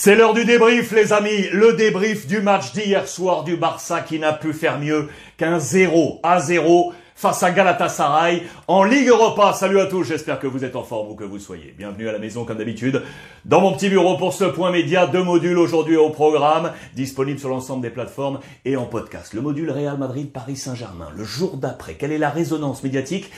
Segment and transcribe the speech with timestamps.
[0.00, 1.48] C'est l'heure du débrief, les amis.
[1.52, 6.20] Le débrief du match d'hier soir du Barça qui n'a pu faire mieux qu'un 0
[6.22, 9.52] à 0 face à Galatasaray en Ligue Europa.
[9.54, 11.74] Salut à tous, j'espère que vous êtes en forme ou que vous soyez.
[11.76, 13.02] Bienvenue à la maison comme d'habitude.
[13.44, 17.48] Dans mon petit bureau pour ce point média, deux modules aujourd'hui au programme, disponibles sur
[17.48, 19.34] l'ensemble des plateformes et en podcast.
[19.34, 21.94] Le module Real Madrid-Paris Saint-Germain, le jour d'après.
[21.94, 23.32] Quelle est la résonance médiatique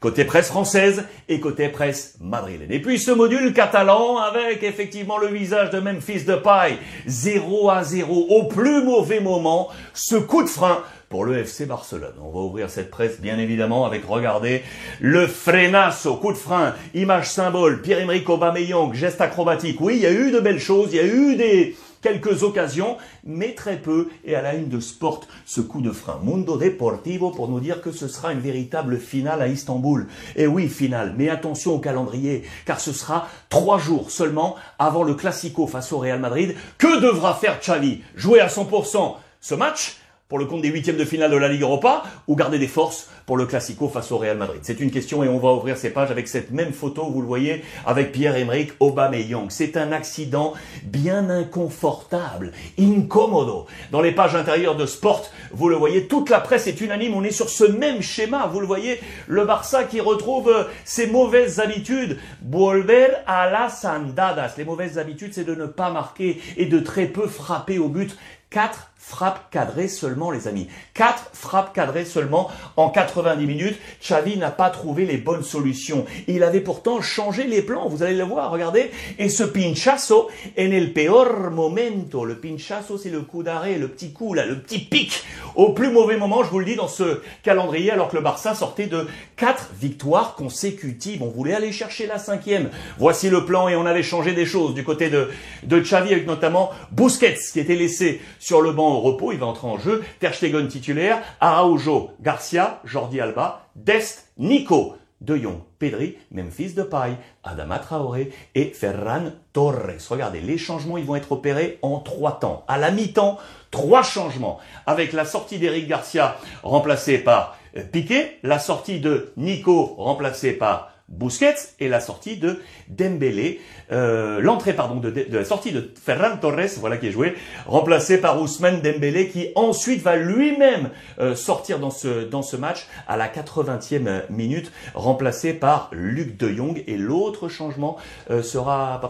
[0.00, 2.70] côté presse française et côté presse madrilène.
[2.70, 7.82] Et puis ce module catalan avec effectivement le visage de Memphis de paille, 0 à
[7.84, 12.14] 0 au plus mauvais moment, ce coup de frein pour le FC Barcelone.
[12.20, 14.62] On va ouvrir cette presse bien évidemment avec, regardez,
[15.00, 19.80] le frenasso, coup de frein, image symbole, Pierre-Emerick Aubameyang, geste acrobatique.
[19.80, 22.98] Oui, il y a eu de belles choses, il y a eu des quelques occasions,
[23.24, 24.10] mais très peu.
[24.26, 26.20] Et à la une de Sport, ce coup de frein.
[26.22, 30.06] Mundo Deportivo pour nous dire que ce sera une véritable finale à Istanbul.
[30.36, 31.14] Et oui, finale.
[31.16, 35.98] Mais attention au calendrier, car ce sera trois jours seulement avant le Classico face au
[35.98, 36.54] Real Madrid.
[36.76, 38.02] Que devra faire Xavi?
[38.14, 39.96] Jouer à 100% ce match
[40.28, 43.10] pour le compte des huitièmes de finale de la Ligue Europa ou garder des forces
[43.26, 45.90] pour le Classico face au Real Madrid C'est une question et on va ouvrir ces
[45.90, 49.50] pages avec cette même photo, vous le voyez, avec Pierre-Emerick Aubameyang.
[49.50, 53.66] C'est un accident bien inconfortable, incommodo.
[53.90, 57.22] Dans les pages intérieures de Sport, vous le voyez, toute la presse est unanime, on
[57.22, 61.60] est sur ce même schéma, vous le voyez, le Barça qui retrouve euh, ses mauvaises
[61.60, 64.54] habitudes, volver a las andadas.
[64.56, 68.16] Les mauvaises habitudes, c'est de ne pas marquer et de très peu frapper au but.
[68.50, 70.66] Quatre frappes cadrées seulement, les amis.
[70.94, 73.78] Quatre frappes cadrées seulement en 90 minutes.
[74.02, 76.06] Xavi n'a pas trouvé les bonnes solutions.
[76.26, 77.86] Il avait pourtant changé les plans.
[77.86, 78.90] Vous allez le voir, regardez.
[79.18, 82.24] Et ce pinchazo en el peor momento.
[82.24, 85.22] Le pinchazo, c'est le coup d'arrêt, le petit coup, là, le petit pic.
[85.54, 88.54] Au plus mauvais moment, je vous le dis, dans ce calendrier, alors que le Barça
[88.54, 91.22] sortait de quatre victoires consécutives.
[91.22, 92.70] On voulait aller chercher la cinquième.
[92.98, 95.28] Voici le plan et on avait changé des choses du côté de,
[95.62, 99.66] de Xavi avec notamment Busquets qui était laissé sur le banc repos, il va entrer
[99.66, 100.02] en jeu.
[100.20, 107.78] Ter Stegen titulaire, Araujo, Garcia, Jordi Alba, Dest, Nico, De Jong, Pedri, Memphis Depay, Adama
[107.78, 109.96] Traoré et Ferran Torres.
[110.10, 112.64] Regardez, les changements, ils vont être opérés en trois temps.
[112.68, 113.38] À la mi-temps,
[113.70, 114.58] trois changements.
[114.86, 120.93] Avec la sortie d'Eric Garcia remplacé par euh, Piqué, la sortie de Nico remplacé par
[121.08, 123.60] Busquets et la sortie de Dembélé,
[123.92, 127.34] euh, l'entrée pardon de, la sortie de Ferran Torres, voilà qui est joué,
[127.66, 132.86] remplacé par Ousmane Dembélé qui ensuite va lui-même euh, sortir dans ce dans ce match
[133.06, 136.82] à la 80e minute, remplacé par Luc De Jong.
[136.86, 137.96] Et l'autre changement
[138.30, 139.00] euh, sera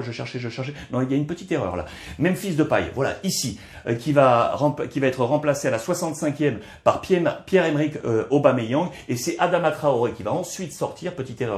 [0.00, 0.74] je cherchais je cherchais.
[0.92, 1.84] Non il y a une petite erreur là.
[2.18, 4.56] Memphis de paille, voilà ici euh, qui va
[4.90, 8.90] qui va être remplacé à la 65e par Pierre-Emerick euh, Aubameyang.
[9.08, 11.12] Et c'est Adama Traoré qui va ensuite sortir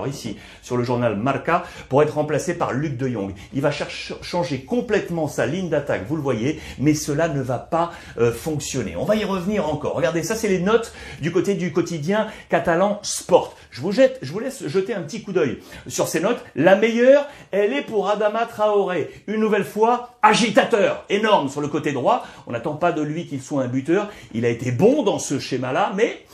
[0.07, 3.33] ici sur le journal Marca pour être remplacé par Luc de Jong.
[3.53, 7.93] Il va changer complètement sa ligne d'attaque, vous le voyez, mais cela ne va pas
[8.19, 8.97] euh, fonctionner.
[8.97, 9.95] On va y revenir encore.
[9.95, 13.55] Regardez, ça c'est les notes du côté du quotidien catalan Sport.
[13.71, 16.43] Je vous, jette, je vous laisse jeter un petit coup d'œil sur ces notes.
[16.55, 19.11] La meilleure, elle est pour Adama Traoré.
[19.27, 22.27] Une nouvelle fois, agitateur, énorme sur le côté droit.
[22.47, 24.09] On n'attend pas de lui qu'il soit un buteur.
[24.33, 26.25] Il a été bon dans ce schéma-là, mais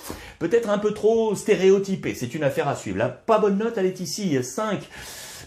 [0.42, 2.14] peut-être un peu trop stéréotypé.
[2.14, 2.98] C'est une affaire à suivre.
[2.98, 4.88] La pas bonne note, elle est ici, 5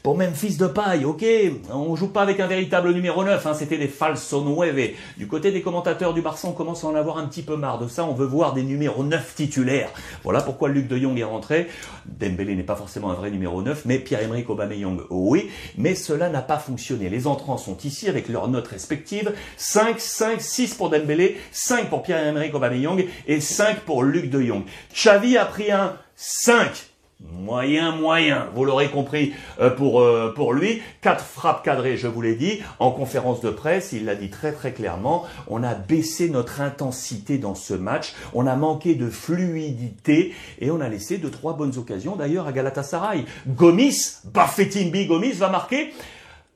[0.06, 1.26] pour Memphis de paille, ok,
[1.74, 4.92] on joue pas avec un véritable numéro 9, hein, c'était des falso nueve.
[5.18, 7.80] Du côté des commentateurs du Barça, on commence à en avoir un petit peu marre
[7.80, 9.90] de ça, on veut voir des numéros 9 titulaires.
[10.24, 11.70] Voilà pourquoi Luc de Jong est rentré.
[12.06, 16.44] Dembélé n'est pas forcément un vrai numéro 9, mais Pierre-Emerick Aubameyang, oui, mais cela n'a
[16.44, 17.10] pas fonctionné.
[17.10, 22.04] Les entrants sont ici avec leurs notes respectives, 5, 5, 6 pour Dembélé, 5 pour
[22.04, 24.66] Pierre-Emerick Aubameyang et 5 pour Luc de Jong.
[24.94, 30.82] Xavi a pris un 5 moyen, moyen, vous l'aurez compris euh, pour, euh, pour lui.
[31.02, 32.60] Quatre frappes cadrées, je vous l'ai dit.
[32.80, 37.38] En conférence de presse, il l'a dit très très clairement, on a baissé notre intensité
[37.38, 41.78] dans ce match, on a manqué de fluidité et on a laissé deux, trois bonnes
[41.78, 43.26] occasions d'ailleurs à Galatasaray.
[43.48, 45.94] Gomis, Bafetimbi Gomis va marquer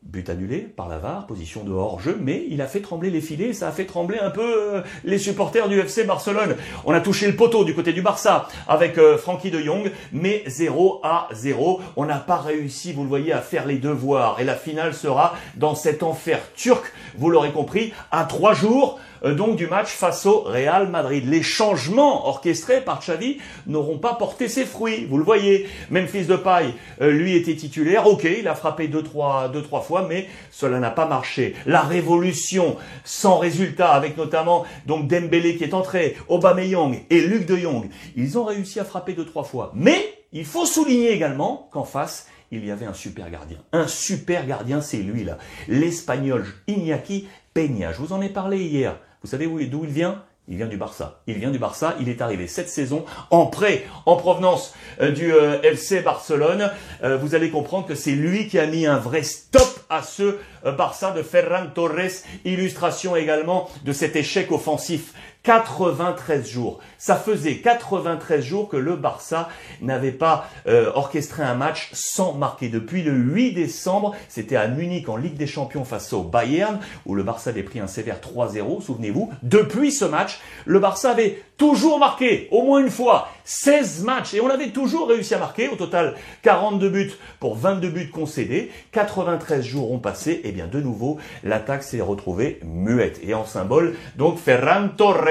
[0.02, 3.52] But annulé par la VAR, position de hors-jeu, mais il a fait trembler les filets,
[3.52, 6.56] ça a fait trembler un peu euh, les supporters du FC Barcelone.
[6.86, 10.44] On a touché le poteau du côté du Barça avec euh, Frankie de Jong, mais
[10.48, 11.82] 0 à 0.
[11.98, 14.40] On n'a pas réussi, vous le voyez, à faire les devoirs.
[14.40, 19.56] Et la finale sera dans cet enfer turc, vous l'aurez compris, à trois jours donc
[19.56, 21.26] du match face au Real Madrid.
[21.28, 23.38] Les changements orchestrés par Xavi
[23.68, 25.68] n'auront pas porté ses fruits, vous le voyez.
[25.90, 29.82] Memphis de paille, euh, lui était titulaire, ok, il a frappé deux trois, deux, trois
[29.82, 31.56] fois, mais cela n'a pas marché.
[31.66, 37.58] La révolution sans résultat, avec notamment donc Dembélé qui est entré, Aubameyang et Luc de
[37.58, 39.72] Jong, ils ont réussi à frapper deux trois fois.
[39.74, 43.58] Mais il faut souligner également qu'en face, il y avait un super gardien.
[43.72, 45.38] Un super gardien, c'est lui là.
[45.68, 47.92] L'espagnol Iñaki Peña.
[47.92, 48.98] Je vous en ai parlé hier.
[49.22, 50.24] Vous savez d'où il vient?
[50.50, 51.22] Il vient du Barça.
[51.28, 51.96] Il vient du Barça.
[52.00, 56.72] Il est arrivé cette saison en prêt, en provenance euh, du euh, FC Barcelone.
[57.04, 60.38] Euh, vous allez comprendre que c'est lui qui a mis un vrai stop à ce
[60.66, 62.24] Barça de Ferran Torres.
[62.46, 65.14] Illustration également de cet échec offensif
[65.44, 66.80] 93 jours.
[66.98, 69.48] Ça faisait 93 jours que le Barça
[69.82, 72.68] n'avait pas euh, orchestré un match sans marquer.
[72.68, 77.16] Depuis le 8 décembre, c'était à Munich en Ligue des Champions face au Bayern, où
[77.16, 79.32] le Barça avait pris un sévère 3-0, souvenez-vous.
[79.42, 84.42] Depuis ce match, le Barça avait toujours marqué, au moins une fois, 16 matchs, et
[84.42, 85.70] on avait toujours réussi à marquer.
[85.70, 88.72] Au total, 42 buts pour 22 buts concédés.
[88.92, 93.20] 93 jours ont passé, et bien de nouveau, l'attaque s'est retrouvée muette.
[93.24, 95.29] Et en symbole, donc Ferran Torres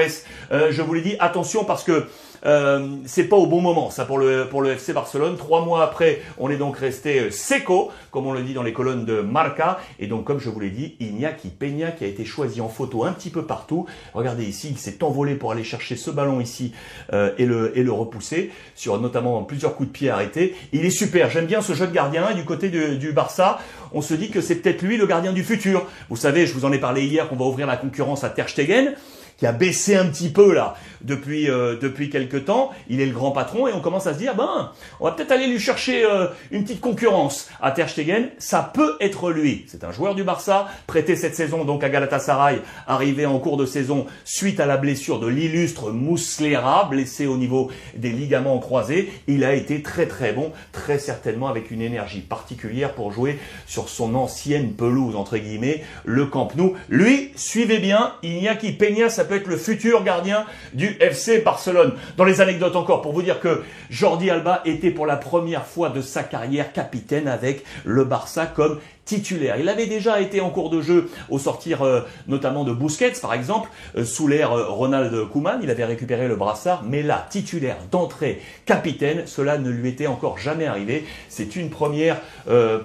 [0.51, 2.05] euh, je vous l'ai dit, attention parce que
[2.45, 5.35] euh, c'est pas au bon moment, ça pour le FC Barcelone.
[5.37, 8.71] Trois mois après, on est donc resté euh, seco, comme on le dit dans les
[8.71, 9.79] colonnes de Marca.
[9.99, 13.03] Et donc, comme je vous l'ai dit, Iñaki Peña qui a été choisi en photo
[13.03, 13.87] un petit peu partout.
[14.13, 16.73] Regardez ici, il s'est envolé pour aller chercher ce ballon ici
[17.11, 20.55] et le et le repousser sur notamment plusieurs coups de pied arrêtés.
[20.71, 21.29] Il est super.
[21.29, 22.33] J'aime bien ce jeune gardien.
[22.33, 23.59] du côté du Barça,
[23.93, 25.85] on se dit que c'est peut-être lui le gardien du futur.
[26.09, 28.47] Vous savez, je vous en ai parlé hier qu'on va ouvrir la concurrence à Ter
[28.47, 28.95] Stegen
[29.39, 32.71] qui a baissé un petit peu là depuis euh, depuis quelques temps.
[32.89, 35.31] Il est le grand patron et on commence à se dire ben on va peut-être
[35.31, 38.29] aller lui chercher euh, une petite concurrence à Ter Stegen.
[38.37, 39.65] Ça peut être lui.
[39.67, 43.65] C'est un joueur du Barça prêté cette saison donc à Galatasaray, arrivé en cours de
[43.65, 49.11] saison suite à la blessure de l'illustre Mouslera, blessé au niveau des ligaments croisés.
[49.27, 53.87] Il a été très très bon, très certainement avec une énergie particulière pour jouer sur
[53.87, 56.73] son ancienne pelouse entre guillemets, le Camp Nou.
[56.89, 61.93] Lui, suivez bien, Iñaki Peña, peut être le futur gardien du FC Barcelone.
[62.17, 65.89] Dans les anecdotes encore, pour vous dire que Jordi Alba était pour la première fois
[65.89, 68.79] de sa carrière capitaine avec le Barça comme
[69.11, 73.33] Il avait déjà été en cours de jeu au sortir euh, notamment de Busquets par
[73.33, 77.77] exemple, euh, sous l'ère euh, Ronald Koeman, il avait récupéré le brassard, mais là, titulaire
[77.91, 81.05] d'entrée, capitaine, cela ne lui était encore jamais arrivé.
[81.27, 82.17] C'est une première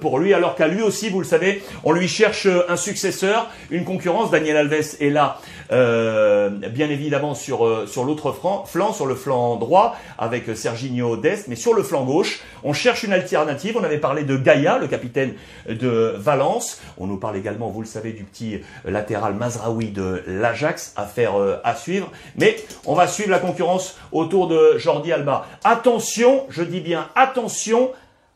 [0.01, 3.85] pour lui, alors qu'à lui aussi, vous le savez, on lui cherche un successeur, une
[3.85, 4.31] concurrence.
[4.31, 5.39] Daniel Alves est là,
[5.71, 11.75] bien évidemment sur sur l'autre flanc, sur le flanc droit, avec Serginho Dest, mais sur
[11.75, 13.77] le flanc gauche, on cherche une alternative.
[13.79, 15.35] On avait parlé de Gaïa, le capitaine
[15.69, 16.81] de Valence.
[16.99, 21.57] On nous parle également, vous le savez, du petit latéral Mazraoui de l'Ajax, affaire euh,
[21.65, 22.11] à suivre.
[22.37, 22.57] Mais
[22.87, 25.47] on va suivre la concurrence autour de Jordi Alba.
[25.65, 27.91] Attention, je dis bien attention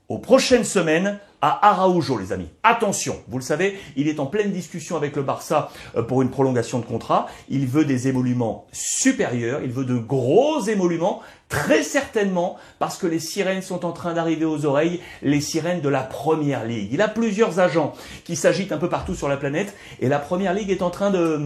[0.08, 2.48] aux prochaines semaines à Araujo, les amis.
[2.62, 6.30] Attention, vous le savez, il est en pleine discussion avec le Barça euh, pour une
[6.30, 7.28] prolongation de contrat.
[7.48, 13.18] Il veut des émoluments supérieurs, il veut de gros émoluments Très certainement parce que les
[13.18, 16.90] sirènes sont en train d'arriver aux oreilles, les sirènes de la Première Ligue.
[16.92, 20.52] Il a plusieurs agents qui s'agitent un peu partout sur la planète et la Première
[20.52, 21.40] Ligue est en train de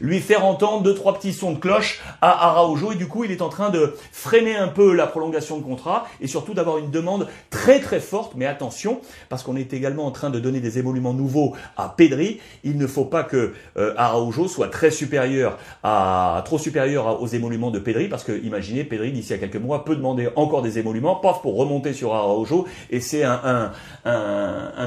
[0.00, 3.32] lui faire entendre deux trois petits sons de cloche à Araujo et du coup il
[3.32, 6.92] est en train de freiner un peu la prolongation de contrat et surtout d'avoir une
[6.92, 8.34] demande très très forte.
[8.36, 12.38] Mais attention parce qu'on est également en train de donner des évoluements nouveaux à Pedri.
[12.62, 17.72] Il ne faut pas que euh, Araujo soit très supérieur à trop supérieur aux émoluments
[17.72, 20.62] de Pedri parce que imaginez Pedri d'ici il y a quelques mois, peut demander encore
[20.62, 23.72] des émoluments, paf, pour remonter sur Araujo, et c'est un,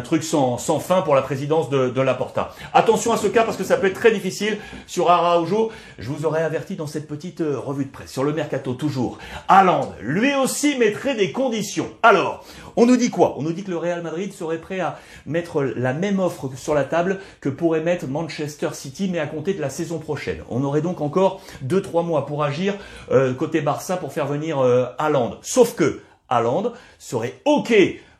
[0.04, 2.54] truc sans, fin pour la présidence de, de Laporta.
[2.74, 5.72] Attention à ce cas parce que ça peut être très difficile sur Araujo.
[5.98, 8.12] Je vous aurais averti dans cette petite euh, revue de presse.
[8.12, 9.18] Sur le mercato, toujours.
[9.48, 11.90] Haaland, lui aussi mettrait des conditions.
[12.04, 12.44] Alors,
[12.76, 13.36] on nous dit quoi?
[13.38, 16.74] On nous dit que le Real Madrid serait prêt à mettre la même offre sur
[16.74, 20.40] la table que pourrait mettre Manchester City, mais à compter de la saison prochaine.
[20.50, 22.76] On aurait donc encore 2-3 mois pour agir
[23.12, 24.86] euh, côté Barça pour faire venir euh.
[25.42, 27.74] Sauf que Haaland serait OK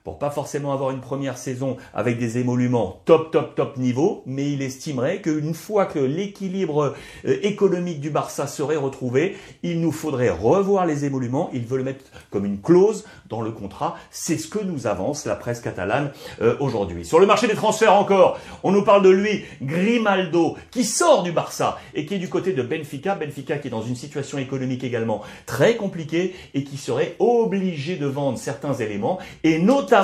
[0.06, 4.52] pour pas forcément avoir une première saison avec des émoluments top, top, top niveau, mais
[4.52, 6.94] il estimerait qu'une fois que l'équilibre
[7.26, 11.50] euh, économique du Barça serait retrouvé, il nous faudrait revoir les émoluments.
[11.54, 13.96] Il veut le mettre comme une clause dans le contrat.
[14.12, 17.04] C'est ce que nous avance la presse catalane euh, aujourd'hui.
[17.04, 21.32] Sur le marché des transferts encore, on nous parle de lui, Grimaldo, qui sort du
[21.32, 23.16] Barça et qui est du côté de Benfica.
[23.16, 28.06] Benfica qui est dans une situation économique également très compliquée et qui serait obligé de
[28.06, 29.95] vendre certains éléments et notamment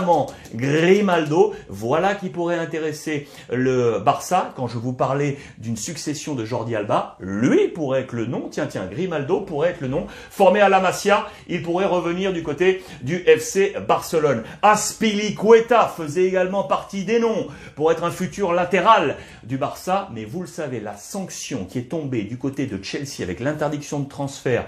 [0.54, 1.54] Grimaldo.
[1.70, 4.54] Voilà qui pourrait intéresser le Barça.
[4.56, 8.48] Quand je vous parlais d'une succession de Jordi Alba, lui pourrait être le nom.
[8.50, 10.08] Tiens, tiens, Grimaldo pourrait être le nom.
[10.30, 14.44] Formé à la Masia, il pourrait revenir du côté du FC Barcelone.
[14.62, 20.10] Aspilicueta faisait également partie des noms pour être un futur latéral du Barça.
[20.14, 24.00] Mais vous le savez, la sanction qui est tombée du côté de Chelsea avec l'interdiction
[24.00, 24.66] de transfert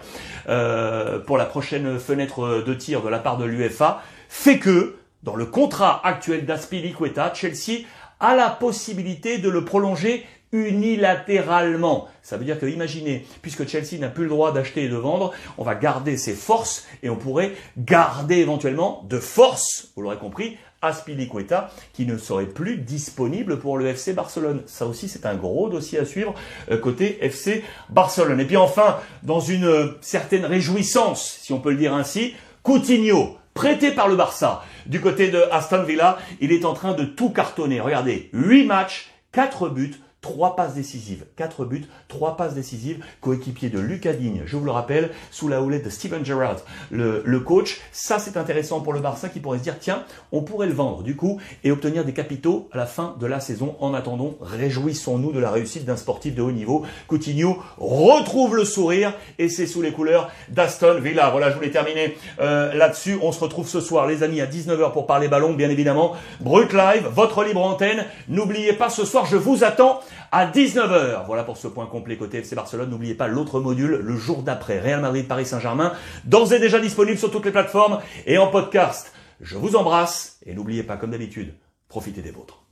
[0.49, 4.01] euh, pour la prochaine fenêtre de tir de la part de l'UFA
[4.33, 7.85] fait que dans le contrat actuel d'Aspilicueta, Chelsea
[8.19, 12.07] a la possibilité de le prolonger unilatéralement.
[12.21, 15.33] Ça veut dire que, imaginez, puisque Chelsea n'a plus le droit d'acheter et de vendre,
[15.57, 20.57] on va garder ses forces et on pourrait garder éventuellement de force, vous l'aurez compris,
[20.83, 24.61] Aspilicueta, qui ne serait plus disponible pour le FC Barcelone.
[24.65, 26.35] Ça aussi, c'est un gros dossier à suivre
[26.69, 28.41] euh, côté FC Barcelone.
[28.41, 33.37] Et puis enfin, dans une euh, certaine réjouissance, si on peut le dire ainsi, Coutinho,
[33.53, 37.29] prêté par le Barça, du côté de Aston Villa, il est en train de tout
[37.29, 37.79] cartonner.
[37.79, 43.77] Regardez, 8 matchs, 4 buts, Trois passes décisives, quatre buts, trois passes décisives, coéquipier de
[43.77, 46.61] Lucas Digne, je vous le rappelle, sous la houlette de Steven Gerrard,
[46.91, 47.81] le, coach.
[47.91, 51.03] Ça, c'est intéressant pour le Barça qui pourrait se dire, tiens, on pourrait le vendre
[51.03, 53.75] du coup et obtenir des capitaux à la fin de la saison.
[53.81, 56.85] En attendant, réjouissons-nous de la réussite d'un sportif de haut niveau.
[57.07, 61.31] Coutinho retrouve le sourire et c'est sous les couleurs d'Aston Villa.
[61.31, 63.19] Voilà, je voulais terminer euh, là-dessus.
[63.21, 66.13] On se retrouve ce soir, les amis, à 19h pour parler ballon, bien évidemment.
[66.39, 68.05] Brut Live, votre libre antenne.
[68.29, 69.99] N'oubliez pas, ce soir, je vous attends
[70.31, 71.25] à 19h.
[71.25, 72.89] Voilà pour ce point complet côté FC Barcelone.
[72.89, 75.93] N'oubliez pas l'autre module, le jour d'après, Real Madrid, Paris Saint-Germain,
[76.25, 79.13] d'ores et déjà disponible sur toutes les plateformes et en podcast.
[79.41, 81.53] Je vous embrasse et n'oubliez pas, comme d'habitude,
[81.87, 82.62] profitez des vôtres.